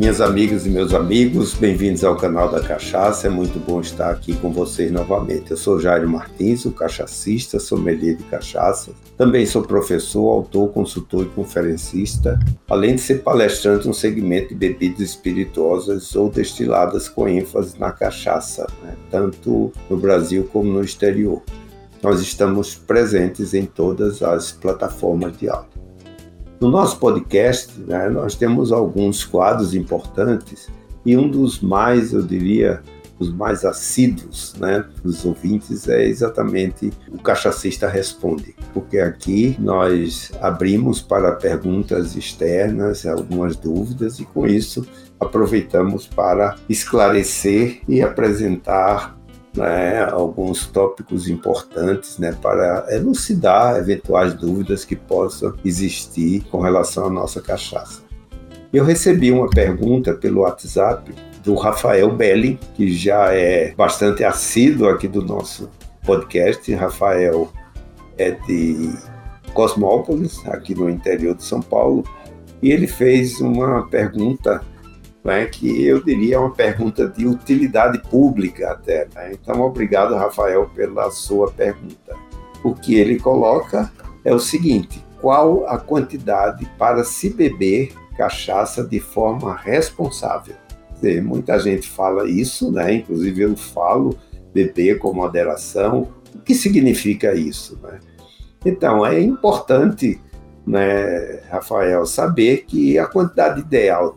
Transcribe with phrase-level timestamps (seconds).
[0.00, 3.26] Minhas amigas e meus amigos, bem-vindos ao canal da Cachaça.
[3.26, 5.50] É muito bom estar aqui com vocês novamente.
[5.50, 8.92] Eu sou Jairo Martins, o cachacista, sommelier de cachaça.
[9.18, 12.40] Também sou professor, autor, consultor e conferencista,
[12.70, 18.66] além de ser palestrante no segmento de bebidas espirituosas ou destiladas com ênfase na cachaça,
[18.82, 18.96] né?
[19.10, 21.42] tanto no Brasil como no exterior.
[22.02, 25.79] Nós estamos presentes em todas as plataformas de áudio.
[26.60, 30.68] No nosso podcast, né, nós temos alguns quadros importantes
[31.06, 32.82] e um dos mais, eu diria,
[33.18, 41.00] os mais assíduos né, dos ouvintes é exatamente o Cachacista Responde, porque aqui nós abrimos
[41.00, 44.86] para perguntas externas, algumas dúvidas, e com isso
[45.18, 49.18] aproveitamos para esclarecer e apresentar
[49.54, 57.10] né, alguns tópicos importantes né, para elucidar eventuais dúvidas que possam existir com relação à
[57.10, 58.02] nossa cachaça.
[58.72, 65.08] Eu recebi uma pergunta pelo WhatsApp do Rafael Belli, que já é bastante assíduo aqui
[65.08, 65.68] do nosso
[66.04, 66.72] podcast.
[66.74, 67.50] Rafael
[68.16, 68.92] é de
[69.52, 72.04] Cosmópolis, aqui no interior de São Paulo,
[72.62, 74.62] e ele fez uma pergunta
[75.24, 79.06] né, que eu diria uma pergunta de utilidade pública até.
[79.14, 79.32] Né?
[79.32, 82.16] Então, obrigado, Rafael, pela sua pergunta.
[82.64, 83.90] O que ele coloca
[84.24, 90.54] é o seguinte: qual a quantidade para se beber cachaça de forma responsável?
[90.94, 92.94] Dizer, muita gente fala isso, né?
[92.94, 94.16] inclusive eu falo
[94.52, 96.08] beber com moderação.
[96.34, 97.78] O que significa isso?
[97.82, 98.00] Né?
[98.64, 100.20] Então, é importante,
[100.66, 104.16] né, Rafael, saber que a quantidade ideal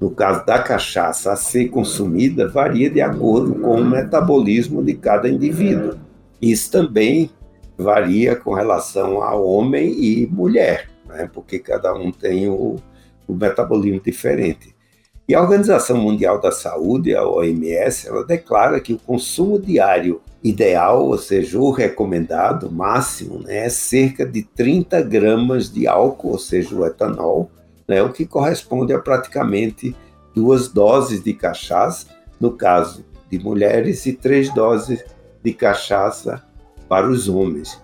[0.00, 5.28] no caso da cachaça a ser consumida, varia de acordo com o metabolismo de cada
[5.28, 5.98] indivíduo.
[6.40, 7.30] Isso também
[7.76, 11.28] varia com relação a homem e mulher, né?
[11.32, 12.76] porque cada um tem o,
[13.28, 14.74] o metabolismo diferente.
[15.28, 21.06] E a Organização Mundial da Saúde, a OMS, ela declara que o consumo diário ideal,
[21.06, 26.74] ou seja, o recomendado máximo, né, é cerca de 30 gramas de álcool, ou seja,
[26.74, 27.50] o etanol,
[27.90, 29.96] né, o que corresponde a praticamente
[30.32, 32.06] duas doses de cachaça,
[32.40, 35.04] no caso de mulheres, e três doses
[35.42, 36.40] de cachaça
[36.88, 37.82] para os homens.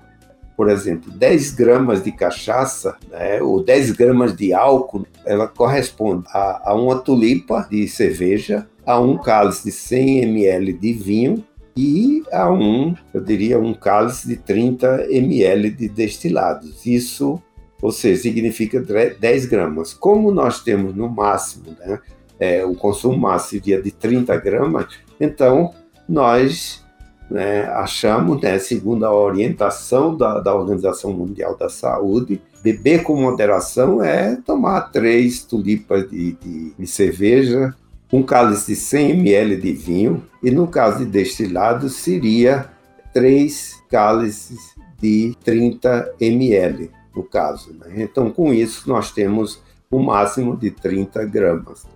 [0.56, 6.70] Por exemplo, 10 gramas de cachaça, né, ou 10 gramas de álcool, ela corresponde a,
[6.70, 11.44] a uma tulipa de cerveja, a um cálice de 100 ml de vinho
[11.76, 16.86] e a um, eu diria, um cálice de 30 ml de destilados.
[16.86, 17.42] Isso
[17.80, 19.92] ou seja, significa 10 gramas.
[19.92, 21.98] Como nós temos no máximo, né,
[22.38, 24.86] é, o consumo máximo seria de 30 gramas,
[25.20, 25.72] então
[26.08, 26.84] nós
[27.30, 34.02] né, achamos, né, segundo a orientação da, da Organização Mundial da Saúde, beber com moderação
[34.02, 37.74] é tomar três tulipas de, de, de cerveja,
[38.12, 42.70] um cálice de 100 ml de vinho, e no caso de destilado seria
[43.12, 44.58] três cálices
[45.00, 47.72] de 30 ml no caso.
[47.72, 47.94] Né?
[47.96, 51.84] Então, com isso, nós temos o máximo de 30 gramas.
[51.84, 51.90] Né?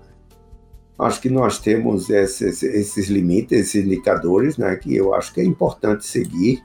[0.99, 5.45] Acho que nós temos esses, esses limites, esses indicadores, né, que eu acho que é
[5.45, 6.63] importante seguir,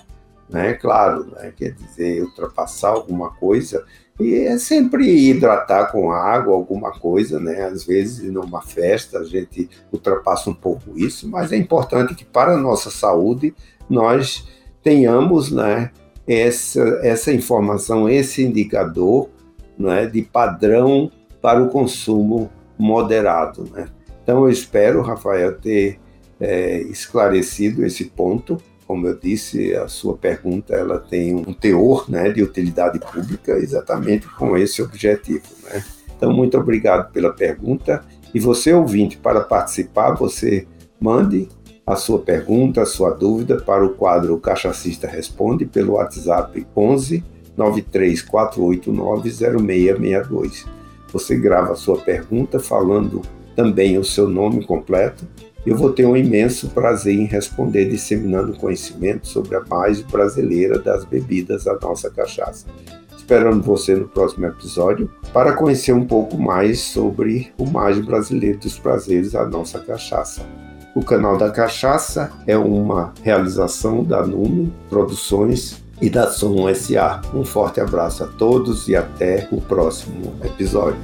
[0.49, 3.85] né, claro, né, quer dizer, ultrapassar alguma coisa,
[4.19, 9.69] e é sempre hidratar com água, alguma coisa, né, às vezes numa festa a gente
[9.91, 13.55] ultrapassa um pouco isso, mas é importante que para a nossa saúde
[13.89, 14.45] nós
[14.83, 15.91] tenhamos, né,
[16.27, 19.29] essa, essa informação, esse indicador
[19.77, 23.69] né, de padrão para o consumo moderado.
[23.71, 23.87] Né?
[24.23, 25.99] Então, eu espero, Rafael, ter
[26.39, 28.57] é, esclarecido esse ponto.
[28.87, 34.27] Como eu disse, a sua pergunta ela tem um teor né, de utilidade pública exatamente
[34.35, 35.43] com esse objetivo.
[35.63, 35.83] Né?
[36.15, 38.03] Então, muito obrigado pela pergunta.
[38.33, 40.67] E você, ouvinte, para participar, você
[40.99, 41.47] mande
[41.85, 47.23] a sua pergunta, a sua dúvida para o quadro Cachacista Responde pelo WhatsApp 11
[47.55, 50.65] 93489 0662.
[51.13, 53.21] Você grava a sua pergunta falando
[53.55, 55.27] também o seu nome completo.
[55.65, 61.05] Eu vou ter um imenso prazer em responder disseminando conhecimento sobre a mais brasileira das
[61.05, 62.67] bebidas, a nossa cachaça.
[63.15, 68.77] Esperando você no próximo episódio para conhecer um pouco mais sobre o mais brasileiro dos
[68.77, 70.45] prazeres, a nossa cachaça.
[70.95, 77.21] O canal da Cachaça é uma realização da Nume Produções e da Som SA.
[77.33, 80.97] Um forte abraço a todos e até o próximo episódio.